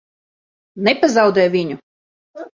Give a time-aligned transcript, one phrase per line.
[0.87, 1.79] Nepazaudē viņu!